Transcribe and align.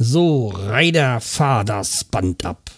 So, 0.00 0.52
Reider, 0.54 1.20
fahr 1.20 1.64
das 1.64 2.04
Band 2.04 2.46
ab. 2.46 2.70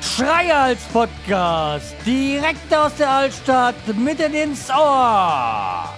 Schreihals 0.00 0.78
Podcast, 0.92 1.96
direkt 2.06 2.72
aus 2.72 2.92
der 2.96 3.10
Altstadt, 3.10 3.74
mitten 3.98 4.32
ins 4.32 4.70
Ohr. 4.70 5.92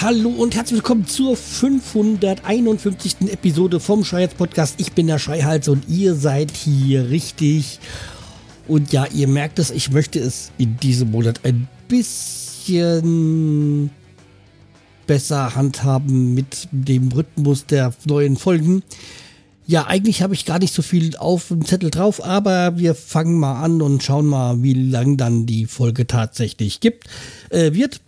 Hallo 0.00 0.28
und 0.30 0.54
herzlich 0.54 0.76
willkommen 0.78 1.08
zur 1.08 1.36
551. 1.36 3.22
Episode 3.22 3.80
vom 3.80 4.04
Schreihals 4.04 4.34
Podcast. 4.34 4.76
Ich 4.78 4.92
bin 4.92 5.08
der 5.08 5.18
Schreihals 5.18 5.66
und 5.66 5.88
ihr 5.88 6.14
seid 6.14 6.52
hier 6.52 7.10
richtig. 7.10 7.80
Und 8.68 8.92
ja, 8.92 9.06
ihr 9.06 9.28
merkt 9.28 9.58
es, 9.58 9.70
ich 9.70 9.90
möchte 9.90 10.18
es 10.18 10.50
in 10.58 10.76
diesem 10.78 11.10
Monat 11.10 11.40
ein 11.44 11.68
bisschen 11.88 13.90
besser 15.06 15.54
handhaben 15.54 16.34
mit 16.34 16.68
dem 16.70 17.10
Rhythmus 17.12 17.66
der 17.66 17.92
neuen 18.06 18.36
Folgen. 18.36 18.82
Ja, 19.66 19.86
eigentlich 19.86 20.22
habe 20.22 20.34
ich 20.34 20.44
gar 20.44 20.58
nicht 20.58 20.74
so 20.74 20.82
viel 20.82 21.16
auf 21.16 21.48
dem 21.48 21.64
Zettel 21.64 21.90
drauf, 21.90 22.24
aber 22.24 22.78
wir 22.78 22.94
fangen 22.94 23.38
mal 23.38 23.62
an 23.62 23.80
und 23.80 24.02
schauen 24.02 24.26
mal, 24.26 24.62
wie 24.62 24.74
lang 24.74 25.16
dann 25.16 25.46
die 25.46 25.66
Folge 25.66 26.06
tatsächlich 26.06 26.80
gibt, 26.80 27.06
äh, 27.50 27.72
wird. 27.72 28.00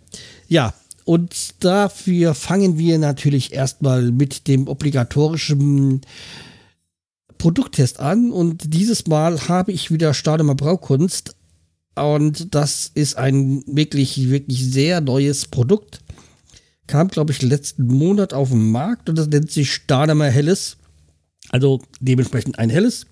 Ja, 0.47 0.73
und 1.05 1.63
dafür 1.63 2.33
fangen 2.33 2.77
wir 2.77 2.97
natürlich 2.97 3.53
erstmal 3.53 4.11
mit 4.11 4.47
dem 4.47 4.67
obligatorischen 4.67 6.01
Produkttest 7.45 7.99
an. 7.99 8.31
Und 8.31 8.73
dieses 8.73 9.05
Mal 9.05 9.39
habe 9.47 9.71
ich 9.71 9.91
wieder 9.91 10.15
Stademer 10.15 10.55
Braukunst. 10.55 11.35
Und 11.93 12.55
das 12.55 12.89
ist 12.91 13.19
ein 13.19 13.63
wirklich, 13.67 14.31
wirklich 14.31 14.65
sehr 14.65 14.99
neues 14.99 15.45
Produkt. 15.45 15.99
Kam, 16.87 17.07
glaube 17.09 17.33
ich, 17.33 17.43
letzten 17.43 17.85
Monat 17.85 18.33
auf 18.33 18.49
den 18.49 18.71
Markt 18.71 19.09
und 19.09 19.19
das 19.19 19.27
nennt 19.27 19.51
sich 19.51 19.71
Stademer 19.71 20.25
Helles. 20.25 20.77
Also 21.49 21.83
dementsprechend 21.99 22.57
ein 22.57 22.71
helles. 22.71 23.05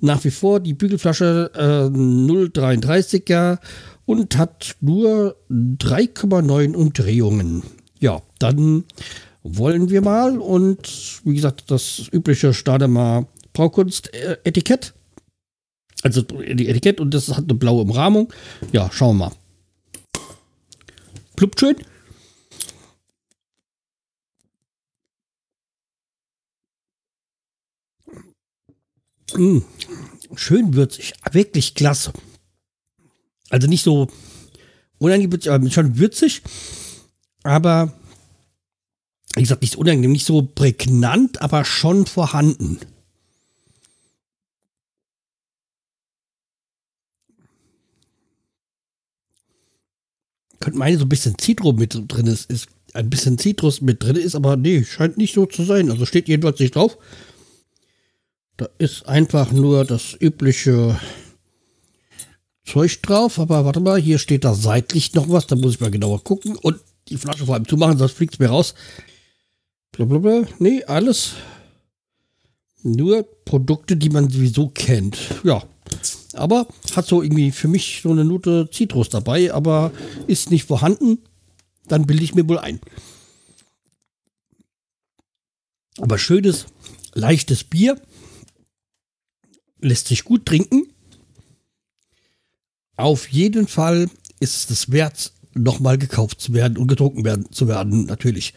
Nach 0.00 0.22
wie 0.22 0.30
vor 0.30 0.60
die 0.60 0.74
Bügelflasche 0.74 1.50
äh, 1.56 1.88
0,33er 1.92 3.58
und 4.04 4.38
hat 4.38 4.76
nur 4.80 5.34
3,9 5.50 6.72
Umdrehungen. 6.72 7.64
Ja, 7.98 8.22
dann 8.38 8.84
wollen 9.42 9.90
wir 9.90 10.02
mal 10.02 10.38
und 10.38 11.20
wie 11.24 11.34
gesagt, 11.34 11.64
das 11.72 12.08
übliche 12.12 12.54
Stademer 12.54 13.26
Braukunst-Etikett. 13.56 14.92
Also 16.02 16.20
die 16.20 16.68
Etikett 16.68 17.00
und 17.00 17.14
das 17.14 17.28
hat 17.28 17.44
eine 17.44 17.54
blaue 17.54 17.82
Umrahmung. 17.82 18.30
Ja, 18.70 18.90
schauen 18.92 19.16
wir 19.16 19.30
mal. 19.30 19.36
Pluppt 21.36 21.58
schön. 21.58 21.76
Mmh, 29.34 29.62
schön 30.34 30.74
würzig, 30.74 31.14
wirklich 31.32 31.74
klasse. 31.74 32.12
Also 33.48 33.66
nicht 33.66 33.82
so 33.82 34.08
unangenehm, 34.98 35.40
aber 35.48 35.70
schon 35.70 35.98
würzig, 35.98 36.42
aber 37.42 37.92
wie 39.34 39.42
gesagt, 39.42 39.62
nicht 39.62 39.74
so 39.74 39.80
unangenehm, 39.80 40.12
nicht 40.12 40.26
so 40.26 40.42
prägnant, 40.42 41.42
aber 41.42 41.64
schon 41.64 42.06
vorhanden. 42.06 42.80
Könnte 50.66 50.80
meine, 50.80 50.98
so 50.98 51.04
ein 51.04 51.08
bisschen 51.08 51.38
Zitrus 51.38 51.76
mit 51.76 51.96
drin 52.08 52.26
ist, 52.26 52.50
ist 52.50 52.66
ein 52.92 53.08
bisschen 53.08 53.38
Zitrus 53.38 53.82
mit 53.82 54.02
drin 54.02 54.16
ist, 54.16 54.34
aber 54.34 54.56
nee, 54.56 54.82
scheint 54.82 55.16
nicht 55.16 55.32
so 55.32 55.46
zu 55.46 55.62
sein. 55.62 55.92
Also 55.92 56.06
steht 56.06 56.26
jedenfalls 56.26 56.58
nicht 56.58 56.74
drauf. 56.74 56.98
Da 58.56 58.68
ist 58.78 59.06
einfach 59.06 59.52
nur 59.52 59.84
das 59.84 60.16
übliche 60.18 60.98
Zeug 62.64 63.00
drauf. 63.02 63.38
Aber 63.38 63.64
warte 63.64 63.78
mal, 63.78 64.00
hier 64.00 64.18
steht 64.18 64.42
da 64.42 64.54
seitlich 64.54 65.14
noch 65.14 65.28
was. 65.28 65.46
Da 65.46 65.54
muss 65.54 65.74
ich 65.74 65.80
mal 65.80 65.92
genauer 65.92 66.24
gucken. 66.24 66.56
Und 66.56 66.80
die 67.10 67.16
Flasche 67.16 67.46
vor 67.46 67.54
allem 67.54 67.68
zumachen, 67.68 67.96
sonst 67.96 68.14
fliegt 68.16 68.34
es 68.34 68.40
mir 68.40 68.48
raus. 68.48 68.74
Blablabla. 69.92 70.48
Nee, 70.58 70.82
alles. 70.82 71.34
Nur 72.82 73.22
Produkte, 73.44 73.96
die 73.96 74.10
man 74.10 74.28
sowieso 74.28 74.66
kennt. 74.70 75.16
Ja. 75.44 75.62
Aber 76.36 76.66
hat 76.94 77.06
so 77.06 77.22
irgendwie 77.22 77.50
für 77.50 77.68
mich 77.68 78.00
so 78.02 78.10
eine 78.10 78.24
Note 78.24 78.68
Zitrus 78.70 79.08
dabei, 79.08 79.52
aber 79.52 79.92
ist 80.26 80.50
nicht 80.50 80.64
vorhanden. 80.64 81.18
Dann 81.88 82.06
bilde 82.06 82.24
ich 82.24 82.34
mir 82.34 82.48
wohl 82.48 82.58
ein. 82.58 82.80
Aber 85.98 86.18
schönes, 86.18 86.66
leichtes 87.14 87.64
Bier 87.64 88.00
lässt 89.80 90.08
sich 90.08 90.24
gut 90.24 90.46
trinken. 90.46 90.86
Auf 92.96 93.28
jeden 93.28 93.68
Fall 93.68 94.10
ist 94.40 94.56
es 94.56 94.66
das 94.66 94.90
wert, 94.90 95.32
nochmal 95.54 95.98
gekauft 95.98 96.40
zu 96.40 96.52
werden 96.52 96.76
und 96.76 96.88
getrunken 96.88 97.24
werden, 97.24 97.50
zu 97.50 97.68
werden, 97.68 98.04
natürlich. 98.04 98.54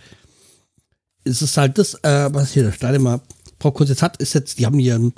Es 1.24 1.42
ist 1.42 1.58
halt 1.58 1.78
das, 1.78 1.96
äh, 2.04 2.30
was 2.34 2.54
hier 2.54 2.64
der 2.64 2.72
Steinemer 2.72 3.22
Braukunst 3.58 3.90
jetzt 3.90 4.02
hat, 4.02 4.18
ist 4.18 4.34
jetzt, 4.34 4.60
die 4.60 4.66
haben 4.66 4.80
hier 4.80 4.96
einen 4.96 5.14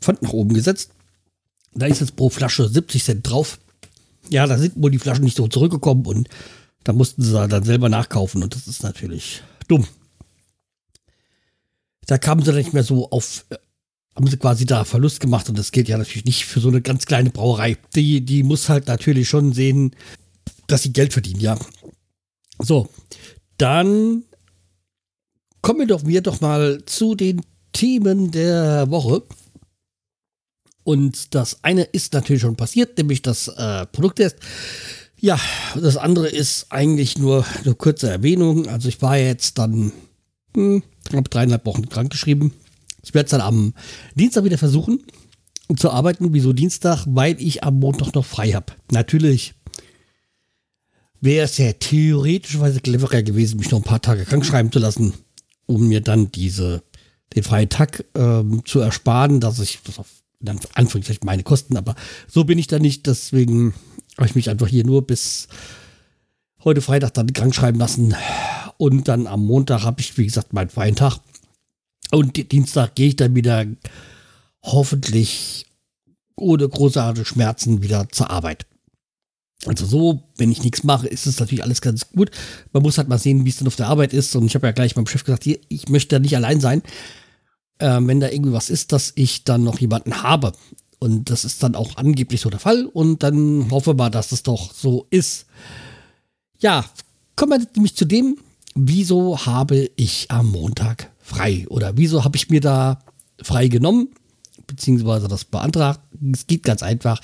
Pfand 0.00 0.22
nach 0.22 0.32
oben 0.32 0.54
gesetzt. 0.54 0.90
Da 1.76 1.86
ist 1.86 2.00
jetzt 2.00 2.16
pro 2.16 2.30
Flasche 2.30 2.68
70 2.68 3.04
Cent 3.04 3.30
drauf. 3.30 3.58
Ja, 4.28 4.46
da 4.46 4.58
sind 4.58 4.74
wohl 4.76 4.90
die 4.90 4.98
Flaschen 4.98 5.24
nicht 5.24 5.36
so 5.36 5.46
zurückgekommen 5.46 6.04
und 6.06 6.28
da 6.84 6.92
mussten 6.92 7.22
sie 7.22 7.48
dann 7.48 7.64
selber 7.64 7.88
nachkaufen 7.88 8.42
und 8.42 8.54
das 8.54 8.66
ist 8.66 8.82
natürlich 8.82 9.42
dumm. 9.68 9.86
Da 12.06 12.18
kamen 12.18 12.40
sie 12.42 12.46
dann 12.46 12.56
nicht 12.56 12.72
mehr 12.72 12.84
so 12.84 13.10
auf 13.10 13.44
äh, 13.50 13.56
haben 14.16 14.28
sie 14.28 14.38
quasi 14.38 14.64
da 14.64 14.84
Verlust 14.84 15.20
gemacht 15.20 15.48
und 15.48 15.58
das 15.58 15.72
gilt 15.72 15.88
ja 15.88 15.98
natürlich 15.98 16.24
nicht 16.24 16.46
für 16.46 16.60
so 16.60 16.68
eine 16.68 16.80
ganz 16.80 17.04
kleine 17.04 17.30
Brauerei. 17.30 17.76
Die, 17.94 18.24
die 18.24 18.42
muss 18.42 18.68
halt 18.70 18.86
natürlich 18.86 19.28
schon 19.28 19.52
sehen, 19.52 19.94
dass 20.68 20.84
sie 20.84 20.92
Geld 20.92 21.12
verdienen, 21.12 21.40
ja. 21.40 21.58
So, 22.58 22.88
dann 23.58 24.24
kommen 25.60 25.80
wir 25.80 25.86
doch 25.86 26.02
mir 26.02 26.22
doch 26.22 26.40
mal 26.40 26.82
zu 26.86 27.14
den 27.14 27.42
Themen 27.72 28.30
der 28.30 28.90
Woche. 28.90 29.22
Und 30.86 31.34
das 31.34 31.64
eine 31.64 31.82
ist 31.82 32.14
natürlich 32.14 32.42
schon 32.42 32.56
passiert, 32.56 32.96
nämlich 32.96 33.20
das 33.20 33.48
äh, 33.48 33.86
Produkttest. 33.86 34.36
Ja, 35.18 35.38
das 35.74 35.96
andere 35.96 36.28
ist 36.28 36.66
eigentlich 36.70 37.18
nur 37.18 37.44
eine 37.64 37.74
kurze 37.74 38.08
Erwähnung. 38.08 38.68
Also 38.68 38.88
ich 38.88 39.02
war 39.02 39.18
jetzt 39.18 39.58
dann 39.58 39.92
hm, 40.54 40.82
dreieinhalb 41.10 41.66
Wochen 41.66 41.88
krankgeschrieben 41.88 42.52
ich 43.06 43.14
werde 43.14 43.26
es 43.26 43.30
dann 43.30 43.40
am 43.40 43.72
Dienstag 44.16 44.44
wieder 44.44 44.58
versuchen 44.58 45.00
zu 45.76 45.90
arbeiten. 45.90 46.34
Wieso 46.34 46.52
Dienstag? 46.52 47.04
Weil 47.06 47.40
ich 47.40 47.62
am 47.62 47.78
Montag 47.78 48.14
noch 48.14 48.24
frei 48.24 48.50
habe. 48.50 48.72
Natürlich 48.90 49.54
wäre 51.20 51.44
es 51.44 51.56
ja 51.56 51.72
theoretischweise 51.72 52.80
cleverer 52.80 53.22
gewesen, 53.22 53.58
mich 53.58 53.70
noch 53.70 53.78
ein 53.78 53.84
paar 53.84 54.02
Tage 54.02 54.24
krank 54.24 54.44
schreiben 54.44 54.72
zu 54.72 54.80
lassen, 54.80 55.14
um 55.66 55.86
mir 55.86 56.00
dann 56.00 56.32
diese, 56.32 56.82
den 57.34 57.44
freien 57.44 57.68
Tag 57.68 58.04
ähm, 58.16 58.62
zu 58.64 58.80
ersparen, 58.80 59.38
dass 59.38 59.60
ich 59.60 59.78
das 59.84 60.00
auf 60.00 60.08
dann 60.46 60.60
Anführungszeichen 60.74 61.26
meine 61.26 61.42
Kosten, 61.42 61.76
aber 61.76 61.94
so 62.26 62.44
bin 62.44 62.58
ich 62.58 62.66
da 62.66 62.78
nicht, 62.78 63.06
deswegen 63.06 63.74
habe 64.16 64.28
ich 64.28 64.34
mich 64.34 64.50
einfach 64.50 64.68
hier 64.68 64.84
nur 64.84 65.06
bis 65.06 65.48
heute 66.64 66.80
Freitag 66.80 67.14
dann 67.14 67.32
krank 67.32 67.54
schreiben 67.54 67.78
lassen 67.78 68.14
und 68.78 69.08
dann 69.08 69.26
am 69.26 69.44
Montag 69.44 69.82
habe 69.82 70.00
ich, 70.00 70.16
wie 70.16 70.26
gesagt, 70.26 70.52
meinen 70.52 70.70
freien 70.70 70.96
Tag 70.96 71.18
und 72.10 72.52
Dienstag 72.52 72.94
gehe 72.94 73.08
ich 73.08 73.16
dann 73.16 73.34
wieder 73.34 73.66
hoffentlich 74.62 75.66
ohne 76.36 76.68
großartige 76.68 77.24
Schmerzen 77.24 77.82
wieder 77.82 78.08
zur 78.10 78.30
Arbeit. 78.30 78.66
Also 79.64 79.86
so, 79.86 80.22
wenn 80.36 80.52
ich 80.52 80.62
nichts 80.62 80.84
mache, 80.84 81.08
ist 81.08 81.26
es 81.26 81.40
natürlich 81.40 81.64
alles 81.64 81.80
ganz 81.80 82.10
gut. 82.10 82.30
Man 82.72 82.82
muss 82.82 82.98
halt 82.98 83.08
mal 83.08 83.18
sehen, 83.18 83.44
wie 83.44 83.48
es 83.48 83.56
dann 83.56 83.66
auf 83.66 83.76
der 83.76 83.88
Arbeit 83.88 84.12
ist. 84.12 84.36
Und 84.36 84.46
ich 84.46 84.54
habe 84.54 84.66
ja 84.66 84.72
gleich 84.72 84.94
meinem 84.94 85.06
Chef 85.06 85.24
gesagt, 85.24 85.44
hier, 85.44 85.58
ich 85.68 85.88
möchte 85.88 86.16
da 86.16 86.18
nicht 86.18 86.36
allein 86.36 86.60
sein. 86.60 86.82
Äh, 87.78 87.98
wenn 88.00 88.20
da 88.20 88.28
irgendwie 88.28 88.52
was 88.52 88.70
ist, 88.70 88.92
dass 88.92 89.12
ich 89.16 89.44
dann 89.44 89.64
noch 89.64 89.78
jemanden 89.78 90.22
habe. 90.22 90.52
Und 90.98 91.30
das 91.30 91.44
ist 91.44 91.62
dann 91.62 91.74
auch 91.74 91.96
angeblich 91.96 92.40
so 92.40 92.50
der 92.50 92.60
Fall. 92.60 92.86
Und 92.86 93.22
dann 93.22 93.70
hoffe 93.70 93.94
mal, 93.94 94.10
dass 94.10 94.32
es 94.32 94.42
doch 94.42 94.72
so 94.72 95.06
ist. 95.10 95.46
Ja, 96.58 96.84
kommen 97.36 97.60
wir 97.60 97.66
nämlich 97.74 97.96
zu 97.96 98.06
dem, 98.06 98.38
wieso 98.74 99.44
habe 99.44 99.90
ich 99.96 100.30
am 100.30 100.50
Montag 100.50 101.10
frei? 101.18 101.66
Oder 101.68 101.96
wieso 101.96 102.24
habe 102.24 102.36
ich 102.36 102.48
mir 102.48 102.60
da 102.60 103.00
frei 103.42 103.68
genommen? 103.68 104.08
Beziehungsweise 104.66 105.28
das 105.28 105.44
beantragt. 105.44 106.00
Es 106.32 106.46
geht 106.46 106.62
ganz 106.62 106.82
einfach. 106.82 107.20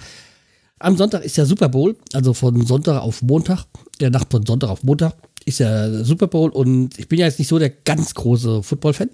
Am 0.79 0.97
Sonntag 0.97 1.25
ist 1.25 1.37
ja 1.37 1.47
Super 1.47 1.69
Bowl, 1.69 1.97
also 2.13 2.35
von 2.35 2.67
Sonntag 2.67 3.01
auf 3.01 3.23
Montag, 3.23 3.65
der 4.01 4.11
Nacht 4.11 4.31
von 4.31 4.45
Sonntag 4.45 4.69
auf 4.69 4.83
Montag 4.83 5.15
ist 5.45 5.59
ja 5.59 6.05
Super 6.05 6.27
Bowl 6.27 6.51
und 6.51 6.99
ich 6.99 7.09
bin 7.09 7.19
ja 7.19 7.27
jetzt 7.27 7.39
nicht 7.39 7.49
so 7.49 7.59
der 7.59 7.71
ganz 7.71 8.15
große 8.15 8.63
Football-Fan. 8.63 9.11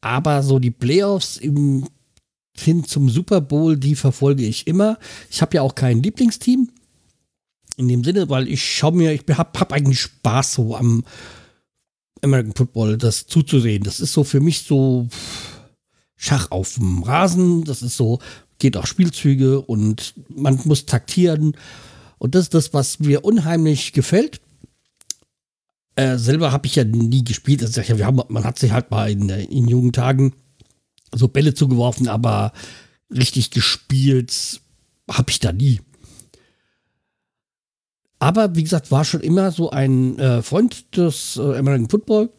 Aber 0.00 0.42
so 0.42 0.58
die 0.58 0.70
Playoffs 0.70 1.36
im 1.36 1.86
hin 2.56 2.84
zum 2.84 3.08
Super 3.08 3.40
Bowl, 3.40 3.76
die 3.76 3.94
verfolge 3.94 4.44
ich 4.44 4.66
immer. 4.66 4.98
Ich 5.30 5.40
habe 5.40 5.56
ja 5.56 5.62
auch 5.62 5.74
kein 5.74 6.02
Lieblingsteam. 6.02 6.70
In 7.76 7.88
dem 7.88 8.04
Sinne, 8.04 8.28
weil 8.28 8.48
ich 8.48 8.62
schaue 8.62 8.92
mir, 8.92 9.12
ich 9.12 9.24
habe 9.30 9.58
hab 9.58 9.72
eigentlich 9.72 10.00
Spaß 10.00 10.54
so 10.54 10.76
am 10.76 11.04
American 12.22 12.54
Football, 12.54 12.98
das 12.98 13.26
zuzusehen. 13.26 13.82
Das 13.84 14.00
ist 14.00 14.12
so 14.12 14.24
für 14.24 14.40
mich 14.40 14.62
so 14.62 15.08
Schach 16.16 16.50
auf 16.50 16.74
dem 16.74 17.02
Rasen. 17.02 17.64
Das 17.64 17.82
ist 17.82 17.96
so, 17.96 18.18
geht 18.58 18.76
auch 18.76 18.86
Spielzüge 18.86 19.60
und 19.60 20.14
man 20.28 20.60
muss 20.64 20.84
taktieren. 20.84 21.56
Und 22.18 22.34
das 22.34 22.42
ist 22.44 22.54
das, 22.54 22.74
was 22.74 22.98
mir 22.98 23.24
unheimlich 23.24 23.94
gefällt. 23.94 24.42
Äh, 25.96 26.16
selber 26.18 26.52
habe 26.52 26.66
ich 26.66 26.76
ja 26.76 26.84
nie 26.84 27.24
gespielt. 27.24 27.62
Also 27.62 27.82
wir 27.96 28.06
haben, 28.06 28.20
man 28.28 28.44
hat 28.44 28.58
sich 28.58 28.72
halt 28.72 28.90
mal 28.90 29.10
in, 29.10 29.28
in 29.28 29.68
jungen 29.68 29.92
Tagen 29.92 30.34
so 31.12 31.28
Bälle 31.28 31.54
zugeworfen, 31.54 32.08
aber 32.08 32.52
richtig 33.10 33.50
gespielt 33.50 34.60
habe 35.10 35.30
ich 35.30 35.40
da 35.40 35.52
nie. 35.52 35.80
Aber 38.18 38.54
wie 38.54 38.62
gesagt, 38.62 38.90
war 38.90 39.04
schon 39.04 39.20
immer 39.20 39.50
so 39.50 39.70
ein 39.70 40.18
äh, 40.18 40.42
Freund 40.42 40.96
des 40.96 41.36
äh, 41.36 41.56
American 41.56 41.88
Football. 41.88 42.30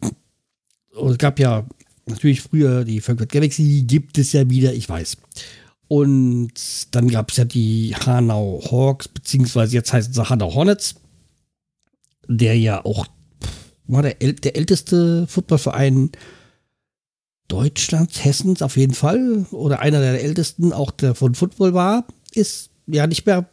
Und 0.94 1.12
es 1.12 1.18
gab 1.18 1.39
ja 1.39 1.65
natürlich 2.06 2.42
früher 2.42 2.83
die 2.86 3.01
Frankfurt 3.01 3.31
Galaxy, 3.31 3.83
gibt 3.88 4.18
es 4.18 4.31
ja 4.31 4.47
wieder, 4.50 4.74
ich 4.74 4.88
weiß. 4.88 5.18
Und 5.88 6.54
dann 6.92 7.09
gab 7.09 7.31
es 7.31 7.38
ja 7.38 7.45
die 7.45 7.95
Hanau 7.95 8.62
Hawks, 8.69 9.07
beziehungsweise 9.07 9.75
jetzt 9.75 9.92
heißt 9.92 10.15
es 10.15 10.30
Hanau 10.30 10.54
Hornets, 10.54 10.95
der 12.27 12.57
ja 12.57 12.86
auch 12.86 13.07
war 13.88 14.01
der, 14.01 14.16
der 14.16 14.56
älteste 14.56 15.28
Footballverein 15.28 16.12
Deutschlands, 17.48 18.24
Hessens 18.24 18.62
auf 18.62 18.78
jeden 18.78 18.94
Fall, 18.94 19.45
oder 19.51 19.80
einer 19.80 20.00
der 20.00 20.24
ältesten, 20.24 20.72
auch 20.72 20.92
der 20.92 21.16
von 21.16 21.36
Football 21.36 21.74
war, 21.74 22.06
ist 22.33 22.69
ja 22.88 23.07
nicht 23.07 23.25
mehr. 23.25 23.50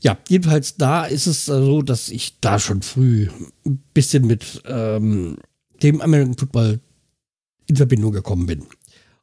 Ja, 0.00 0.18
jedenfalls 0.28 0.76
da 0.76 1.04
ist 1.04 1.26
es 1.26 1.44
so, 1.44 1.82
dass 1.82 2.08
ich 2.08 2.40
da 2.40 2.58
schon 2.58 2.82
früh 2.82 3.28
ein 3.66 3.82
bisschen 3.92 4.26
mit 4.26 4.62
ähm, 4.64 5.36
dem 5.82 6.00
American 6.00 6.38
Football 6.38 6.80
in 7.66 7.76
Verbindung 7.76 8.12
gekommen 8.12 8.46
bin. 8.46 8.66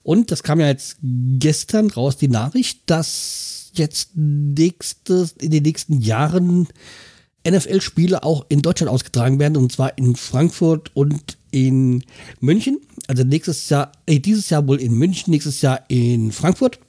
Und 0.04 0.32
das 0.32 0.44
kam 0.44 0.60
ja 0.60 0.68
jetzt 0.68 0.98
gestern 1.02 1.90
raus, 1.90 2.18
die 2.18 2.30
Nachricht, 2.30 2.82
dass 2.86 3.72
jetzt 3.74 4.12
nächstes, 4.16 5.34
in 5.34 5.52
den 5.52 5.64
nächsten 5.64 6.02
Jahren 6.02 6.68
NFL-Spiele 7.48 8.24
auch 8.24 8.46
in 8.50 8.62
Deutschland 8.62 8.92
ausgetragen 8.92 9.40
werden, 9.40 9.58
und 9.58 9.72
zwar 9.72 9.98
in 9.98 10.16
Frankfurt 10.16 10.96
und 10.96 11.38
in 11.52 12.04
München. 12.40 12.80
Also 13.08 13.24
nächstes 13.24 13.70
Jahr, 13.70 13.92
äh, 14.06 14.20
dieses 14.20 14.50
Jahr 14.50 14.68
wohl 14.68 14.80
in 14.80 14.94
München, 14.94 15.32
nächstes 15.32 15.62
Jahr 15.62 15.84
in 15.88 16.32
Frankfurt. 16.32 16.80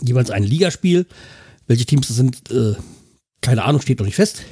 Jeweils 0.00 0.30
ein 0.30 0.42
Ligaspiel. 0.42 1.06
Welche 1.66 1.84
Teams 1.84 2.08
das 2.08 2.16
sind, 2.16 2.50
äh, 2.50 2.74
keine 3.40 3.64
Ahnung, 3.64 3.80
steht 3.80 3.98
noch 3.98 4.06
nicht 4.06 4.16
fest. 4.16 4.42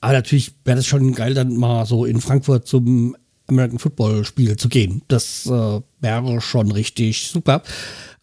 Aber 0.00 0.14
natürlich 0.14 0.52
wäre 0.64 0.76
das 0.76 0.86
schon 0.86 1.12
geil, 1.12 1.34
dann 1.34 1.56
mal 1.56 1.84
so 1.84 2.04
in 2.04 2.20
Frankfurt 2.20 2.66
zum 2.66 3.16
American 3.48 3.78
Football 3.78 4.24
Spiel 4.24 4.56
zu 4.56 4.68
gehen. 4.68 5.02
Das 5.08 5.44
äh, 5.46 5.80
wäre 6.00 6.40
schon 6.40 6.70
richtig 6.72 7.28
super. 7.28 7.62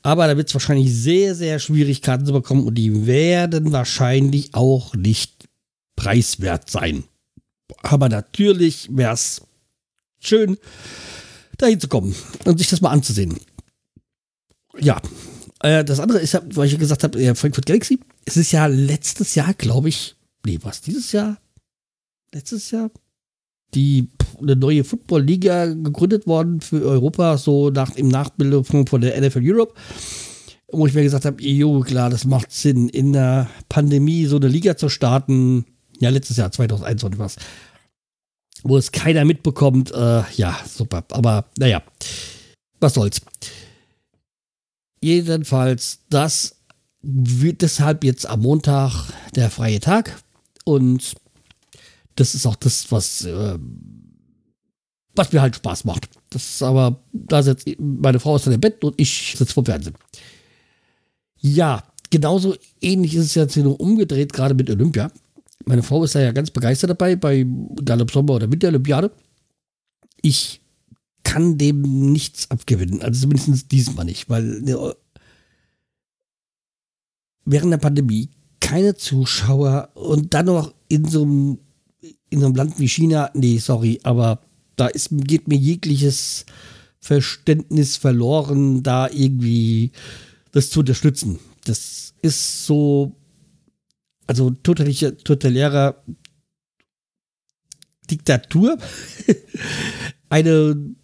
Aber 0.02 0.26
da 0.28 0.38
wird 0.38 0.48
es 0.48 0.56
wahrscheinlich 0.56 0.94
sehr, 0.94 1.36
sehr 1.36 1.60
Schwierigkeiten 1.60 2.26
zu 2.26 2.32
bekommen 2.32 2.66
und 2.66 2.76
die 2.76 3.06
werden 3.06 3.74
wahrscheinlich 3.74 4.54
auch 4.54 4.96
nicht 4.96 5.37
preiswert 5.98 6.70
sein. 6.70 7.04
Aber 7.84 8.08
natürlich 8.08 8.88
wäre 8.90 9.14
es 9.14 9.42
schön, 10.20 10.58
dahin 11.58 11.82
zu 11.82 11.90
kommen 11.90 12.16
und 12.46 12.58
sich 12.58 12.70
das 12.70 12.80
mal 12.80 12.92
anzusehen. 12.92 13.38
Ja, 14.80 15.02
äh, 15.60 15.84
das 15.84 16.00
andere 16.00 16.20
ist 16.20 16.34
ja, 16.34 16.42
weil 16.54 16.68
ich 16.68 16.80
gesagt 16.80 17.04
habe, 17.04 17.36
Frankfurt 17.36 17.66
Galaxy. 17.66 18.00
Es 18.24 18.38
ist 18.38 18.54
ja 18.54 18.68
letztes 18.68 19.36
Jahr, 19.36 19.54
glaube 19.54 19.90
ich, 19.90 20.16
nee, 20.46 20.60
was, 20.62 20.82
dieses 20.82 21.12
Jahr? 21.12 21.38
Letztes 22.34 22.72
Jahr? 22.72 22.90
Die 23.74 24.10
eine 24.40 24.56
neue 24.56 24.86
Football-Liga 24.86 25.66
gegründet 25.74 26.28
worden 26.28 26.62
für 26.62 26.82
Europa, 26.84 27.38
so 27.38 27.70
nach, 27.70 27.96
im 27.96 28.08
Nachbildung 28.08 28.64
von 28.64 29.02
der 29.02 29.20
NFL 29.20 29.42
Europe 29.44 29.74
wo 30.72 30.86
ich 30.86 30.94
mir 30.94 31.04
gesagt 31.04 31.26
habe, 31.26 31.42
jo, 31.42 31.80
klar, 31.82 32.10
das 32.10 32.26
macht 32.26 32.52
Sinn, 32.52 32.90
in 32.90 33.14
der 33.14 33.50
Pandemie 33.70 34.26
so 34.26 34.36
eine 34.36 34.48
Liga 34.48 34.76
zu 34.76 34.90
starten. 34.90 35.66
Ja, 36.00 36.10
letztes 36.10 36.38
Jahr, 36.38 36.52
2021 36.52 37.20
was. 37.20 37.36
Wo 38.64 38.78
es 38.78 38.92
keiner 38.92 39.26
mitbekommt. 39.26 39.92
Äh, 39.92 40.24
ja, 40.36 40.58
super. 40.68 41.04
Aber 41.12 41.46
naja, 41.58 41.84
was 42.80 42.94
soll's. 42.94 43.22
Jedenfalls, 45.02 46.00
das 46.10 46.56
wird 47.02 47.62
deshalb 47.62 48.04
jetzt 48.04 48.26
am 48.26 48.42
Montag 48.42 49.10
der 49.36 49.50
freie 49.50 49.80
Tag. 49.80 50.22
Und 50.66 51.16
das 52.16 52.36
ist 52.36 52.46
auch 52.46 52.56
das, 52.56 52.92
was, 52.92 53.24
äh, 53.24 53.58
was 55.16 55.32
mir 55.32 55.42
halt 55.42 55.56
Spaß 55.56 55.86
macht. 55.86 56.10
Das 56.30 56.44
ist 56.44 56.64
aber, 56.64 57.00
da 57.14 57.42
sitzt 57.42 57.68
meine 57.80 58.20
Frau 58.20 58.36
ist 58.36 58.48
dem 58.48 58.60
Bett 58.60 58.84
und 58.84 59.00
ich 59.00 59.36
sitze 59.38 59.54
vor 59.54 59.66
Fernsehen. 59.66 59.96
Ja, 61.40 61.84
genauso 62.10 62.56
ähnlich 62.82 63.16
ist 63.16 63.26
es 63.26 63.36
jetzt 63.36 63.54
hier 63.54 63.64
nur 63.64 63.80
umgedreht, 63.80 64.34
gerade 64.34 64.56
mit 64.56 64.70
Olympia. 64.70 65.12
Meine 65.68 65.84
Frau 65.84 66.02
ist 66.06 66.16
da 66.16 66.22
ja 66.22 66.32
ganz 66.32 66.50
begeistert 66.50 66.90
dabei, 66.90 67.18
bei 67.18 67.46
ob 67.46 68.12
Sommer- 68.12 68.36
oder 68.36 68.50
Winterolympiade. 68.50 69.12
Ich 70.22 70.62
kann 71.24 71.58
dem 71.58 71.82
nichts 72.14 72.50
abgewinnen. 72.50 73.02
Also 73.02 73.22
zumindest 73.22 73.70
diesmal 73.70 74.06
nicht, 74.06 74.30
weil 74.30 74.62
ne, 74.62 74.96
während 77.44 77.74
der 77.74 77.80
Pandemie 77.80 78.30
keine 78.62 78.96
Zuschauer 78.96 79.90
und 79.94 80.34
dann 80.34 80.46
noch 80.46 80.74
in 80.88 81.04
so 81.04 81.24
einem, 81.24 81.60
in 82.30 82.46
einem 82.46 82.56
Land 82.56 82.80
wie 82.80 82.88
China, 82.88 83.30
nee, 83.34 83.58
sorry, 83.58 84.00
aber 84.04 84.40
da 84.78 84.88
ist, 84.88 85.10
geht 85.12 85.50
mir 85.50 85.58
jegliches 85.58 86.46
Verständnis 87.02 87.98
verloren, 87.98 88.84
da 88.84 89.10
irgendwie 89.10 89.92
das 90.54 90.70
zu 90.70 90.80
unterstützen. 90.80 91.40
Das 91.66 92.14
ist 92.22 92.66
so 92.66 93.18
also 94.28 94.52
totalitärer 94.52 96.04
Diktatur, 98.10 98.78
eine 100.30 100.96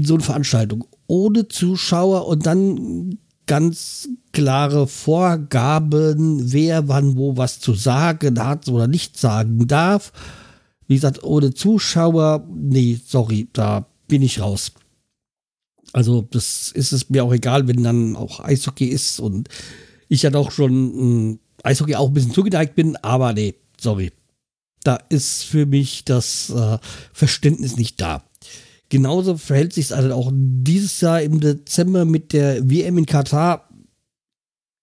so 0.00 0.14
eine 0.14 0.22
Veranstaltung 0.24 0.86
ohne 1.06 1.46
Zuschauer 1.48 2.26
und 2.26 2.46
dann 2.46 3.18
ganz 3.46 4.08
klare 4.32 4.86
Vorgaben, 4.86 6.52
wer 6.52 6.88
wann 6.88 7.16
wo 7.16 7.36
was 7.36 7.60
zu 7.60 7.74
sagen 7.74 8.42
hat 8.42 8.68
oder 8.68 8.88
nicht 8.88 9.18
sagen 9.18 9.66
darf. 9.66 10.12
Wie 10.86 10.94
gesagt, 10.94 11.22
ohne 11.22 11.52
Zuschauer, 11.54 12.46
nee, 12.52 12.98
sorry, 13.06 13.48
da 13.52 13.86
bin 14.08 14.22
ich 14.22 14.40
raus. 14.40 14.72
Also, 15.92 16.26
das 16.30 16.72
ist 16.72 16.92
es 16.92 17.08
mir 17.10 17.24
auch 17.24 17.32
egal, 17.32 17.68
wenn 17.68 17.82
dann 17.82 18.16
auch 18.16 18.40
Eishockey 18.40 18.86
ist 18.86 19.20
und 19.20 19.48
ich 20.08 20.22
ja 20.22 20.30
doch 20.30 20.50
schon 20.50 21.38
Eishockey 21.62 21.94
auch 21.94 22.08
ein 22.08 22.14
bisschen 22.14 22.32
zugeneigt 22.32 22.74
bin, 22.74 22.96
aber 22.96 23.32
nee, 23.32 23.54
sorry. 23.80 24.12
Da 24.82 24.96
ist 25.08 25.44
für 25.44 25.64
mich 25.64 26.04
das 26.04 26.50
äh, 26.50 26.78
Verständnis 27.12 27.76
nicht 27.76 28.00
da. 28.00 28.22
Genauso 28.90 29.38
verhält 29.38 29.72
sich 29.72 29.86
es 29.86 29.92
also 29.92 30.14
auch 30.14 30.30
dieses 30.34 31.00
Jahr 31.00 31.22
im 31.22 31.40
Dezember 31.40 32.04
mit 32.04 32.32
der 32.32 32.68
WM 32.70 32.98
in 32.98 33.06
Katar. 33.06 33.68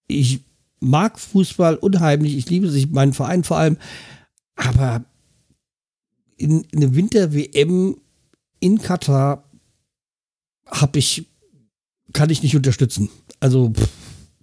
Ich 0.08 0.42
mag 0.80 1.20
Fußball 1.20 1.76
unheimlich, 1.76 2.36
ich 2.36 2.50
liebe 2.50 2.70
sich, 2.70 2.90
meinen 2.90 3.14
Verein 3.14 3.44
vor 3.44 3.58
allem, 3.58 3.78
aber 4.56 5.06
in, 6.36 6.62
in 6.72 6.80
der 6.80 6.96
Winter-WM 6.96 7.98
in 8.60 8.82
Katar 8.82 9.44
habe 10.66 11.00
ich, 11.00 11.28
kann 12.14 12.30
ich 12.30 12.42
nicht 12.42 12.56
unterstützen. 12.56 13.10
Also 13.40 13.72
pff, 13.72 13.90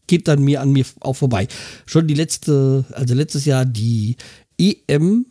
geht 0.08 0.26
dann 0.26 0.42
mir 0.42 0.60
an 0.60 0.72
mir 0.72 0.84
auch 1.00 1.14
vorbei. 1.14 1.46
Schon 1.86 2.06
die 2.06 2.14
letzte, 2.14 2.84
also 2.92 3.14
letztes 3.14 3.44
Jahr 3.44 3.64
die 3.64 4.16
EM, 4.58 5.26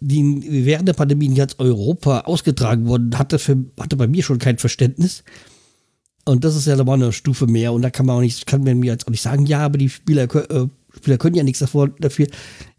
die 0.00 0.64
während 0.64 0.88
der 0.88 0.94
Pandemie 0.94 1.26
in 1.26 1.34
ganz 1.34 1.56
Europa 1.58 2.20
ausgetragen 2.20 2.86
wurde, 2.86 3.18
hatte, 3.18 3.38
für, 3.38 3.64
hatte 3.78 3.96
bei 3.96 4.06
mir 4.06 4.22
schon 4.22 4.38
kein 4.38 4.58
Verständnis. 4.58 5.24
Und 6.24 6.44
das 6.44 6.56
ist 6.56 6.66
ja 6.66 6.76
nochmal 6.76 7.02
eine 7.02 7.12
Stufe 7.12 7.46
mehr. 7.46 7.72
Und 7.72 7.82
da 7.82 7.90
kann 7.90 8.06
man 8.06 8.16
auch 8.16 8.20
nicht, 8.20 8.46
kann 8.46 8.64
man 8.64 8.78
mir 8.78 8.92
jetzt 8.92 9.06
auch 9.06 9.10
nicht 9.10 9.22
sagen, 9.22 9.46
ja, 9.46 9.60
aber 9.60 9.76
die 9.76 9.90
Spieler, 9.90 10.22
äh, 10.22 10.68
Spieler 10.96 11.18
können 11.18 11.36
ja 11.36 11.42
nichts 11.42 11.58
davor, 11.58 11.88
dafür. 11.88 12.26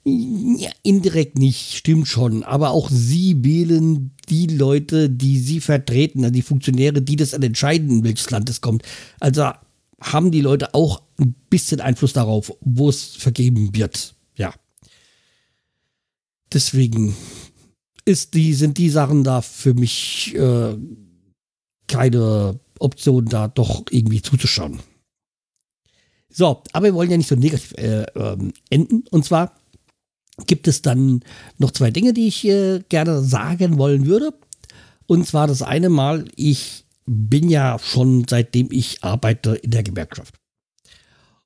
Ja, 0.03 0.69
indirekt 0.83 1.37
nicht, 1.37 1.73
stimmt 1.73 2.07
schon. 2.07 2.43
Aber 2.43 2.71
auch 2.71 2.89
sie 2.91 3.43
wählen 3.43 4.11
die 4.29 4.47
Leute, 4.47 5.09
die 5.09 5.39
sie 5.39 5.59
vertreten, 5.59 6.23
also 6.23 6.33
die 6.33 6.41
Funktionäre, 6.41 7.01
die 7.01 7.15
das 7.15 7.33
entscheiden, 7.33 7.89
in 7.89 8.03
welches 8.03 8.29
Land 8.29 8.49
es 8.49 8.61
kommt. 8.61 8.83
Also 9.19 9.51
haben 10.01 10.31
die 10.31 10.41
Leute 10.41 10.73
auch 10.73 11.01
ein 11.19 11.33
bisschen 11.49 11.81
Einfluss 11.81 12.13
darauf, 12.13 12.53
wo 12.61 12.89
es 12.89 13.15
vergeben 13.15 13.75
wird. 13.75 14.15
Ja. 14.35 14.53
Deswegen 16.53 17.15
ist 18.05 18.33
die, 18.33 18.53
sind 18.53 18.77
die 18.77 18.89
Sachen 18.89 19.23
da 19.23 19.41
für 19.41 19.73
mich 19.73 20.35
äh, 20.35 20.77
keine 21.87 22.59
Option, 22.79 23.25
da 23.25 23.47
doch 23.47 23.83
irgendwie 23.89 24.21
zuzuschauen. 24.21 24.79
So, 26.29 26.61
aber 26.73 26.87
wir 26.87 26.93
wollen 26.93 27.11
ja 27.11 27.17
nicht 27.17 27.29
so 27.29 27.35
negativ 27.35 27.73
äh, 27.77 28.03
ähm, 28.15 28.53
enden. 28.69 29.05
Und 29.09 29.23
zwar 29.23 29.55
gibt 30.47 30.67
es 30.67 30.81
dann 30.81 31.23
noch 31.57 31.71
zwei 31.71 31.91
Dinge, 31.91 32.13
die 32.13 32.27
ich 32.27 32.45
äh, 32.45 32.81
gerne 32.89 33.21
sagen 33.21 33.77
wollen 33.77 34.05
würde. 34.05 34.33
Und 35.07 35.25
zwar 35.25 35.47
das 35.47 35.61
eine 35.61 35.89
Mal, 35.89 36.25
ich 36.35 36.84
bin 37.05 37.49
ja 37.49 37.77
schon 37.79 38.25
seitdem 38.27 38.69
ich 38.71 39.03
arbeite 39.03 39.55
in 39.55 39.71
der 39.71 39.83
Gewerkschaft. 39.83 40.35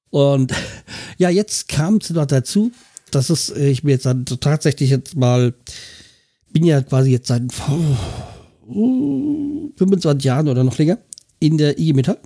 Und 0.09 0.53
ja, 1.17 1.29
jetzt 1.29 1.67
kam 1.67 1.97
es 1.97 2.09
noch 2.09 2.25
dazu, 2.25 2.71
dass 3.11 3.29
es, 3.29 3.49
äh, 3.49 3.69
ich 3.69 3.81
bin 3.81 3.91
jetzt 3.91 4.05
dann 4.05 4.25
tatsächlich 4.25 4.89
jetzt 4.89 5.15
mal, 5.15 5.53
bin 6.51 6.63
ja 6.63 6.81
quasi 6.81 7.11
jetzt 7.11 7.27
seit 7.27 7.43
oh, 8.67 9.71
25 9.77 10.23
Jahren 10.23 10.47
oder 10.47 10.63
noch 10.63 10.77
länger 10.77 10.99
in 11.39 11.57
der 11.57 11.77
IG 11.79 11.93
Metall. 11.93 12.19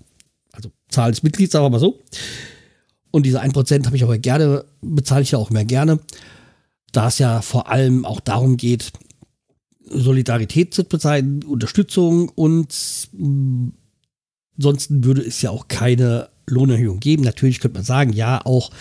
Also 0.51 0.71
Zahl 0.89 1.11
des 1.11 1.23
Mitglieds, 1.23 1.53
sagen 1.53 1.65
wir 1.65 1.69
mal 1.71 1.79
so. 1.79 1.99
Und 3.11 3.25
diese 3.25 3.41
1% 3.41 3.85
habe 3.85 3.95
ich 3.95 4.03
aber 4.03 4.17
gerne, 4.17 4.65
bezahle 4.81 5.21
ich 5.21 5.31
ja 5.31 5.39
auch 5.39 5.49
mehr 5.49 5.65
gerne, 5.65 5.99
da 6.91 7.07
es 7.07 7.19
ja 7.19 7.41
vor 7.41 7.69
allem 7.69 8.05
auch 8.05 8.19
darum 8.19 8.57
geht, 8.57 8.91
Solidarität 9.85 10.73
zu 10.73 10.83
bezeichnen, 10.83 11.43
Unterstützung 11.43 12.29
und 12.29 12.73
ansonsten 14.57 15.03
würde 15.03 15.21
es 15.21 15.41
ja 15.41 15.49
auch 15.49 15.67
keine 15.67 16.29
Lohnerhöhung 16.47 16.99
geben. 16.99 17.23
Natürlich 17.23 17.59
könnte 17.59 17.77
man 17.77 17.85
sagen, 17.85 18.13
ja, 18.13 18.45
auch 18.45 18.71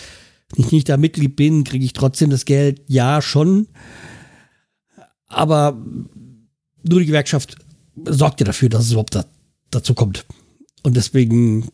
wenn 0.55 0.65
ich 0.65 0.71
nicht 0.71 0.89
da 0.89 0.97
Mitglied 0.97 1.35
bin, 1.35 1.63
kriege 1.63 1.85
ich 1.85 1.93
trotzdem 1.93 2.29
das 2.29 2.45
Geld. 2.45 2.81
Ja, 2.87 3.21
schon. 3.21 3.67
Aber 5.27 5.81
nur 6.83 6.99
die 6.99 7.07
Gewerkschaft 7.07 7.55
sorgt 8.05 8.39
ja 8.39 8.45
dafür, 8.45 8.69
dass 8.69 8.85
es 8.85 8.91
überhaupt 8.91 9.15
da, 9.15 9.25
dazu 9.71 9.93
kommt. 9.93 10.25
Und 10.83 10.95
deswegen 10.95 11.69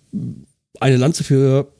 eine 0.80 0.98
Lanze 0.98 1.24
für 1.24 1.72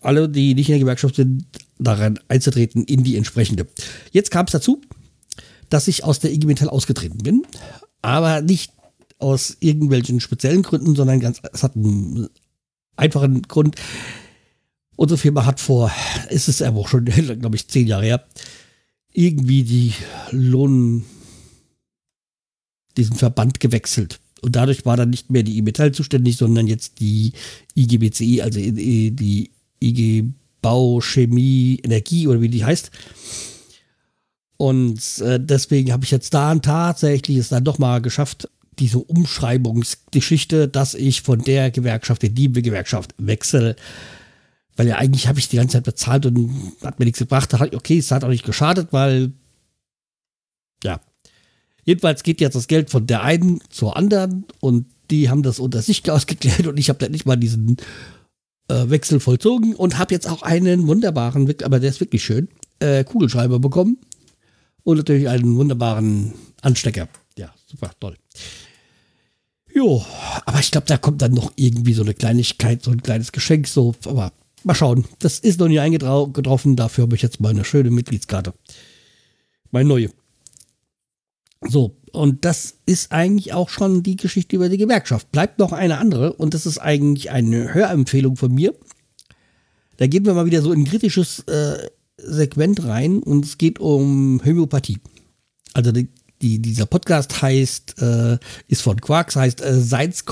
alle, 0.00 0.28
die 0.28 0.54
nicht 0.54 0.68
in 0.68 0.74
der 0.74 0.80
Gewerkschaft 0.80 1.16
sind, 1.16 1.44
daran 1.78 2.18
einzutreten 2.28 2.84
in 2.84 3.04
die 3.04 3.16
entsprechende. 3.16 3.66
Jetzt 4.12 4.30
kam 4.30 4.46
es 4.46 4.52
dazu, 4.52 4.80
dass 5.74 5.88
ich 5.88 6.04
aus 6.04 6.20
der 6.20 6.32
IG 6.32 6.46
Metall 6.46 6.68
ausgetreten 6.68 7.18
bin, 7.18 7.44
aber 8.00 8.42
nicht 8.42 8.70
aus 9.18 9.56
irgendwelchen 9.58 10.20
speziellen 10.20 10.62
Gründen, 10.62 10.94
sondern 10.94 11.18
ganz, 11.18 11.40
es 11.52 11.64
hat 11.64 11.74
einen 11.74 12.28
einfachen 12.94 13.42
Grund. 13.42 13.74
Unsere 14.94 15.18
Firma 15.18 15.46
hat 15.46 15.58
vor, 15.58 15.90
ist 16.30 16.46
es 16.46 16.62
aber 16.62 16.78
auch 16.78 16.86
schon, 16.86 17.04
glaube 17.40 17.56
ich, 17.56 17.66
zehn 17.66 17.88
Jahre 17.88 18.04
her, 18.04 18.24
irgendwie 19.12 19.64
die 19.64 19.94
Lohn, 20.30 21.04
diesen 22.96 23.16
Verband 23.16 23.58
gewechselt. 23.58 24.20
Und 24.42 24.54
dadurch 24.54 24.86
war 24.86 24.96
dann 24.96 25.10
nicht 25.10 25.32
mehr 25.32 25.42
die 25.42 25.58
IG 25.58 25.62
Metall 25.62 25.90
zuständig, 25.90 26.36
sondern 26.36 26.68
jetzt 26.68 27.00
die 27.00 27.32
IGBCI, 27.74 28.42
also 28.42 28.60
die 28.60 29.50
IG 29.82 30.24
Bau, 30.62 31.00
Chemie, 31.00 31.80
Energie 31.82 32.28
oder 32.28 32.40
wie 32.40 32.48
die 32.48 32.64
heißt. 32.64 32.92
Und 34.64 35.20
äh, 35.20 35.38
deswegen 35.38 35.92
habe 35.92 36.04
ich 36.04 36.10
jetzt 36.10 36.32
da 36.32 36.54
tatsächlich 36.54 37.36
es 37.36 37.50
dann 37.50 37.64
doch 37.64 37.78
mal 37.78 38.00
geschafft, 38.00 38.48
diese 38.78 38.98
Umschreibungsgeschichte, 38.98 40.68
dass 40.68 40.94
ich 40.94 41.20
von 41.20 41.40
der 41.40 41.70
Gewerkschaft 41.70 42.24
in 42.24 42.34
die 42.34 42.50
Gewerkschaft 42.50 43.14
wechsle. 43.18 43.76
Weil 44.74 44.88
ja 44.88 44.96
eigentlich 44.96 45.28
habe 45.28 45.38
ich 45.38 45.50
die 45.50 45.58
ganze 45.58 45.74
Zeit 45.74 45.84
bezahlt 45.84 46.24
und 46.24 46.72
hat 46.82 46.98
mir 46.98 47.04
nichts 47.04 47.18
gebracht. 47.18 47.52
Da 47.52 47.58
hat, 47.58 47.74
okay, 47.74 47.98
es 47.98 48.10
hat 48.10 48.24
auch 48.24 48.30
nicht 48.30 48.46
geschadet, 48.46 48.88
weil 48.90 49.32
ja. 50.82 50.98
Jedenfalls 51.84 52.22
geht 52.22 52.40
jetzt 52.40 52.54
das 52.54 52.66
Geld 52.66 52.88
von 52.88 53.06
der 53.06 53.22
einen 53.22 53.60
zur 53.68 53.98
anderen 53.98 54.46
und 54.60 54.86
die 55.10 55.28
haben 55.28 55.42
das 55.42 55.58
unter 55.58 55.82
sich 55.82 56.10
ausgeklärt 56.10 56.66
und 56.66 56.78
ich 56.78 56.88
habe 56.88 57.00
dann 57.00 57.12
nicht 57.12 57.26
mal 57.26 57.36
diesen 57.36 57.76
äh, 58.68 58.88
Wechsel 58.88 59.20
vollzogen 59.20 59.74
und 59.74 59.98
habe 59.98 60.14
jetzt 60.14 60.26
auch 60.26 60.40
einen 60.40 60.86
wunderbaren, 60.86 61.54
aber 61.64 61.80
der 61.80 61.90
ist 61.90 62.00
wirklich 62.00 62.24
schön, 62.24 62.48
äh, 62.78 63.04
Kugelschreiber 63.04 63.58
bekommen 63.58 63.98
und 64.84 64.98
natürlich 64.98 65.28
einen 65.28 65.56
wunderbaren 65.56 66.32
Anstecker. 66.60 67.08
Ja, 67.36 67.52
super, 67.66 67.90
toll. 67.98 68.16
Jo, 69.74 70.04
aber 70.46 70.60
ich 70.60 70.70
glaube, 70.70 70.86
da 70.86 70.96
kommt 70.96 71.20
dann 71.20 71.32
noch 71.32 71.52
irgendwie 71.56 71.94
so 71.94 72.02
eine 72.02 72.14
Kleinigkeit, 72.14 72.82
so 72.82 72.92
ein 72.92 73.02
kleines 73.02 73.32
Geschenk, 73.32 73.66
so, 73.66 73.94
aber 74.04 74.32
mal 74.62 74.74
schauen. 74.74 75.04
Das 75.18 75.40
ist 75.40 75.58
noch 75.58 75.66
nie 75.66 75.80
eingetroffen, 75.80 76.76
dafür 76.76 77.02
habe 77.02 77.16
ich 77.16 77.22
jetzt 77.22 77.40
mal 77.40 77.48
eine 77.48 77.64
schöne 77.64 77.90
Mitgliedskarte. 77.90 78.54
Meine 79.72 79.88
neue. 79.88 80.10
So, 81.60 81.96
und 82.12 82.44
das 82.44 82.76
ist 82.86 83.10
eigentlich 83.10 83.52
auch 83.52 83.68
schon 83.68 84.02
die 84.02 84.16
Geschichte 84.16 84.54
über 84.54 84.68
die 84.68 84.78
Gewerkschaft. 84.78 85.32
Bleibt 85.32 85.58
noch 85.58 85.72
eine 85.72 85.98
andere 85.98 86.34
und 86.34 86.54
das 86.54 86.66
ist 86.66 86.78
eigentlich 86.78 87.30
eine 87.30 87.74
Hörempfehlung 87.74 88.36
von 88.36 88.54
mir. 88.54 88.74
Da 89.96 90.06
gehen 90.06 90.24
wir 90.26 90.34
mal 90.34 90.46
wieder 90.46 90.62
so 90.62 90.72
in 90.72 90.84
kritisches 90.84 91.40
äh, 91.40 91.88
Segment 92.26 92.84
rein 92.84 93.22
und 93.22 93.44
es 93.44 93.58
geht 93.58 93.78
um 93.78 94.40
Homöopathie. 94.44 94.98
Also 95.72 95.92
die, 95.92 96.08
die, 96.42 96.60
dieser 96.60 96.86
Podcast 96.86 97.42
heißt, 97.42 98.00
äh, 98.00 98.38
ist 98.68 98.82
von 98.82 99.00
Quarks, 99.00 99.36
heißt 99.36 99.60
äh, 99.60 99.80
Science. 99.80 100.24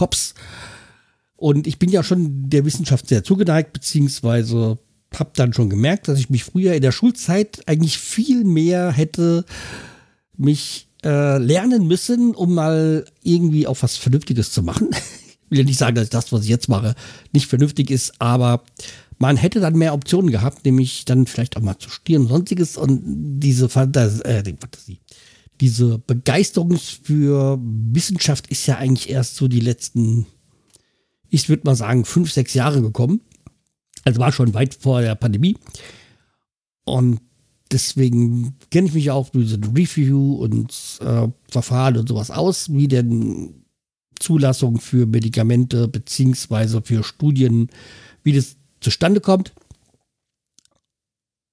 Und 1.37 1.67
ich 1.67 1.79
bin 1.79 1.91
ja 1.91 2.03
schon 2.03 2.49
der 2.49 2.65
Wissenschaft 2.65 3.09
sehr 3.09 3.25
zugeneigt, 3.25 3.73
beziehungsweise 3.73 4.79
habe 5.19 5.31
dann 5.35 5.53
schon 5.53 5.71
gemerkt, 5.71 6.09
dass 6.09 6.19
ich 6.19 6.31
mich 6.31 6.45
früher 6.45 6.75
in 6.75 6.83
der 6.83 6.93
Schulzeit 6.93 7.63
eigentlich 7.67 7.99
viel 7.99 8.45
mehr 8.45 8.93
hätte 8.93 9.45
mich 10.37 10.89
äh, 11.05 11.39
lernen 11.39 11.87
müssen, 11.87 12.35
um 12.35 12.55
mal 12.55 13.05
irgendwie 13.23 13.67
auch 13.67 13.77
was 13.81 13.97
Vernünftiges 13.97 14.53
zu 14.53 14.63
machen. 14.63 14.91
ich 14.93 15.51
will 15.51 15.59
ja 15.59 15.65
nicht 15.65 15.79
sagen, 15.79 15.97
dass 15.97 16.11
das, 16.11 16.33
was 16.33 16.45
ich 16.45 16.49
jetzt 16.49 16.69
mache, 16.69 16.95
nicht 17.33 17.47
vernünftig 17.47 17.91
ist, 17.91 18.21
aber 18.21 18.63
man 19.23 19.37
hätte 19.37 19.61
dann 19.61 19.77
mehr 19.79 19.95
Optionen 19.95 20.33
gehabt, 20.33 20.65
nämlich 20.65 21.05
dann 21.05 21.27
vielleicht 21.27 21.57
auch 21.57 21.61
mal 21.61 21.79
zu 21.79 21.89
studieren 21.89 22.23
und 22.23 22.29
sonstiges 22.29 22.77
und 22.77 23.01
diese 23.05 23.67
äh, 23.67 23.69
Fantasie, 23.69 24.99
diese 25.61 25.99
Begeisterung 25.99 26.77
für 26.77 27.57
Wissenschaft 27.63 28.49
ist 28.49 28.67
ja 28.67 28.79
eigentlich 28.79 29.11
erst 29.11 29.37
so 29.37 29.47
die 29.47 29.61
letzten, 29.61 30.27
ich 31.31 31.49
würde 31.49 31.63
mal 31.65 31.77
sagen, 31.77 32.05
fünf, 32.05 32.33
sechs 32.33 32.53
Jahre 32.55 32.83
gekommen. 32.83 33.21
Also 34.03 34.19
war 34.19 34.33
schon 34.33 34.55
weit 34.55 34.75
vor 34.75 35.03
der 35.03 35.15
Pandemie. 35.15 35.57
Und 36.85 37.21
deswegen 37.71 38.57
kenne 38.73 38.89
ich 38.89 38.95
mich 38.95 39.13
auch 39.13 39.29
durch 39.29 39.47
diese 39.47 39.61
Review 39.73 40.35
und 40.35 40.99
äh, 41.01 41.29
Verfahren 41.49 41.97
und 41.97 42.09
sowas 42.09 42.33
aus, 42.33 42.73
wie 42.73 42.89
denn 42.89 43.63
Zulassung 44.19 44.81
für 44.81 45.07
Medikamente 45.07 45.87
beziehungsweise 45.87 46.83
für 46.83 47.05
Studien, 47.05 47.69
wie 48.25 48.33
das 48.33 48.57
zustande 48.83 49.21
kommt. 49.21 49.53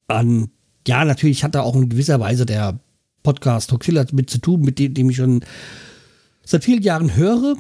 An, 0.07 0.49
ja, 0.87 1.05
natürlich 1.05 1.43
hat 1.43 1.55
da 1.55 1.61
auch 1.61 1.75
in 1.75 1.89
gewisser 1.89 2.19
Weise 2.19 2.45
der 2.45 2.79
Podcast 3.23 3.71
Hoxilla 3.71 4.05
mit 4.11 4.29
zu 4.29 4.39
tun, 4.39 4.61
mit 4.61 4.79
dem, 4.79 4.93
dem 4.93 5.09
ich 5.09 5.17
schon 5.17 5.45
seit 6.43 6.63
vielen 6.63 6.81
Jahren 6.81 7.15
höre. 7.15 7.55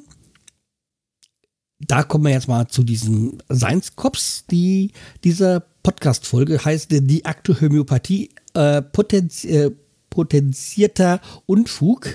Da 1.79 2.03
kommen 2.03 2.25
wir 2.25 2.31
jetzt 2.31 2.47
mal 2.47 2.67
zu 2.67 2.83
diesen 2.83 3.41
Science 3.51 3.95
Cops, 3.95 4.45
die 4.49 4.91
dieser 5.23 5.61
Podcast-Folge 5.83 6.63
heißt 6.63 6.87
die 6.91 7.25
Akte 7.25 7.59
Homöopathie 7.61 8.31
äh, 8.53 8.81
potenzi 8.81 9.47
äh, 9.47 9.71
potenzierter 10.09 11.21
Unfug. 11.45 12.09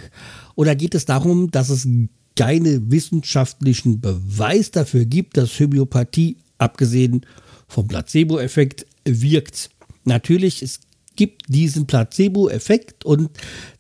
Oder 0.57 0.75
geht 0.75 0.95
es 0.95 1.05
darum, 1.05 1.51
dass 1.51 1.71
es 1.71 1.87
keinen 2.37 2.91
wissenschaftlichen 2.91 4.01
Beweis 4.01 4.73
dafür 4.73 5.05
gibt, 5.05 5.37
dass 5.37 5.59
Homöopathie, 5.61 6.39
abgesehen 6.59 7.25
vom 7.75 7.89
Placebo-Effekt, 7.89 8.87
wirkt? 9.05 9.71
Natürlich, 10.05 10.63
es 10.63 10.81
gibt 11.17 11.43
diesen 11.49 11.87
Placebo-Effekt 11.87 13.05
und 13.05 13.31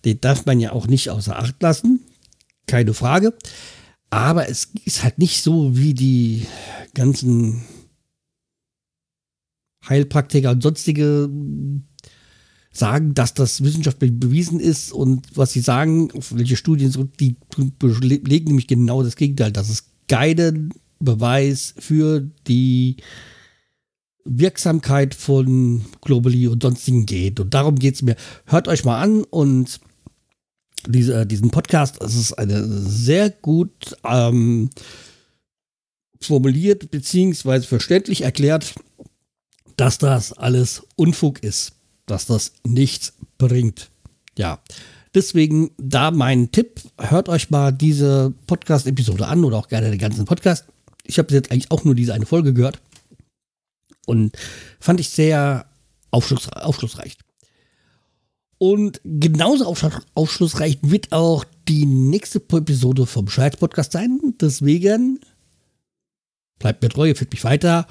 den 0.05 0.21
darf 0.21 0.47
man 0.47 0.61
ja 0.61 0.73
auch 0.73 0.87
nicht 0.87 1.11
außer 1.11 1.39
Acht 1.39 1.63
lassen. 1.63 2.01
Keine 2.67 2.95
Frage. 2.95 3.35
Aber 4.11 4.49
es 4.49 4.71
ist 4.85 5.03
halt 5.03 5.19
nicht 5.19 5.43
so 5.43 5.77
wie 5.77 5.95
die 5.95 6.47
ganzen 6.95 7.65
Heilpraktiker 9.89 10.53
und 10.53 10.63
sonstige 10.63 11.29
sagen, 12.73 13.15
dass 13.15 13.35
das 13.35 13.63
wissenschaftlich 13.63 14.19
bewiesen 14.19 14.59
ist 14.61 14.93
und 14.93 15.27
was 15.37 15.53
sie 15.53 15.61
sagen, 15.61 16.11
welche 16.31 16.57
Studien 16.57 16.91
so, 16.91 17.05
die 17.05 17.37
belegen 17.79 18.47
nämlich 18.47 18.67
genau 18.67 19.03
das 19.03 19.17
Gegenteil, 19.17 19.53
dass 19.53 19.69
es 19.69 19.85
keinen 20.09 20.73
Beweis 20.99 21.75
für 21.79 22.29
die 22.49 22.97
Wirksamkeit 24.25 25.14
von 25.14 25.85
Globally 26.00 26.49
und 26.49 26.62
sonstigen 26.62 27.07
geht. 27.07 27.40
Und 27.40 27.54
darum 27.54 27.78
geht 27.78 27.97
es 27.97 28.02
mir. 28.02 28.16
Hört 28.47 28.69
euch 28.69 28.85
mal 28.85 29.00
an 29.00 29.25
und 29.25 29.81
diese, 30.87 31.26
diesen 31.26 31.50
Podcast, 31.50 32.02
es 32.02 32.14
ist 32.14 32.33
eine 32.35 32.66
sehr 32.66 33.31
gut 33.31 33.97
ähm, 34.04 34.71
formuliert 36.21 36.90
beziehungsweise 36.90 37.66
verständlich 37.66 38.23
erklärt, 38.23 38.75
dass 39.76 39.99
das 39.99 40.33
alles 40.33 40.83
Unfug 40.97 41.43
ist, 41.43 41.73
dass 42.07 42.26
das 42.26 42.52
nichts 42.64 43.14
bringt. 43.38 43.90
Ja, 44.37 44.61
Deswegen 45.14 45.71
da 45.78 46.11
mein 46.11 46.50
Tipp, 46.50 46.81
hört 46.99 47.28
euch 47.28 47.49
mal 47.49 47.71
diese 47.71 48.35
Podcast-Episode 48.49 49.28
an 49.28 49.45
oder 49.45 49.59
auch 49.59 49.69
gerne 49.69 49.88
den 49.88 50.00
ganzen 50.00 50.25
Podcast. 50.25 50.64
Ich 51.04 51.19
habe 51.19 51.33
jetzt 51.33 51.52
eigentlich 51.52 51.71
auch 51.71 51.85
nur 51.85 51.95
diese 51.95 52.14
eine 52.14 52.26
Folge 52.26 52.52
gehört 52.52 52.81
und 54.06 54.37
fand 54.80 55.00
ich 55.00 55.11
sehr 55.11 55.66
aufschluss, 56.11 56.49
aufschlussreich. 56.49 57.16
Und 58.58 59.00
genauso 59.04 59.66
aufschlussreich 60.14 60.78
wird 60.82 61.12
auch 61.12 61.44
die 61.68 61.87
nächste 61.87 62.38
Episode 62.38 63.04
vom 63.04 63.28
Scheiß 63.28 63.56
Podcast 63.56 63.92
sein. 63.92 64.20
Deswegen 64.40 65.20
bleibt 66.58 66.82
mir 66.82 66.88
treu, 66.88 67.14
führt 67.14 67.32
mich 67.32 67.44
weiter. 67.44 67.87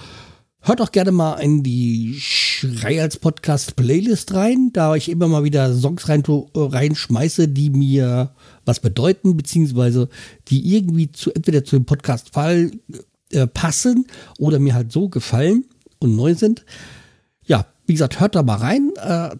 Hört 0.61 0.79
auch 0.79 0.91
gerne 0.91 1.11
mal 1.11 1.35
in 1.39 1.61
die 1.61 2.15
Schrei 2.17 3.01
als 3.01 3.17
Podcast 3.19 3.75
Playlist 3.75 4.33
rein, 4.33 4.71
da 4.71 4.95
ich 4.95 5.09
immer 5.09 5.27
mal 5.27 5.43
wieder 5.43 5.75
Songs 5.75 6.07
rein, 6.07 6.23
reinschmeiße, 6.25 7.49
die 7.49 7.69
mir 7.69 8.33
was 8.63 8.79
bedeuten, 8.79 9.35
beziehungsweise 9.35 10.07
die 10.47 10.73
irgendwie 10.75 11.11
zu, 11.11 11.33
entweder 11.33 11.65
zu 11.65 11.75
dem 11.75 11.83
Podcast-Fall 11.83 12.71
äh, 13.31 13.47
passen 13.47 14.07
oder 14.39 14.59
mir 14.59 14.73
halt 14.73 14.93
so 14.93 15.09
gefallen 15.09 15.65
und 16.03 16.15
neu 16.15 16.35
sind. 16.35 16.65
Ja, 17.45 17.65
wie 17.85 17.93
gesagt, 17.93 18.19
hört 18.19 18.35
da 18.35 18.43
mal 18.43 18.57
rein. 18.57 18.91
Äh, 18.97 19.35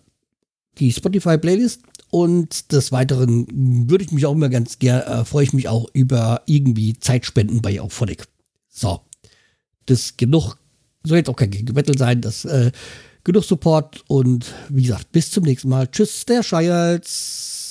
die 0.80 0.92
Spotify-Playlist. 0.92 1.82
Und 2.10 2.72
des 2.72 2.92
Weiteren 2.92 3.48
würde 3.90 4.04
ich 4.04 4.12
mich 4.12 4.26
auch 4.28 4.34
immer 4.34 4.50
ganz 4.50 4.78
gerne, 4.78 5.06
äh, 5.06 5.26
freue 5.26 5.46
ich 5.46 5.54
mich 5.54 5.68
auch 5.68 5.88
über 5.94 6.44
irgendwie 6.46 7.00
Zeitspenden 7.00 7.62
bei 7.62 7.82
Auphonic. 7.82 8.28
So. 8.70 9.02
Das 9.88 10.16
genug 10.16 10.58
soll 11.04 11.18
jetzt 11.18 11.30
auch 11.30 11.36
kein 11.36 11.50
Gegenwettel 11.50 11.98
sein. 11.98 12.22
Das 12.22 12.46
äh, 12.46 12.72
genug 13.24 13.44
Support 13.44 14.04
und 14.08 14.54
wie 14.70 14.84
gesagt, 14.84 15.12
bis 15.12 15.32
zum 15.32 15.44
nächsten 15.44 15.70
Mal. 15.70 15.88
Tschüss, 15.88 16.26
der 16.26 16.44
Scheils. 16.44 17.63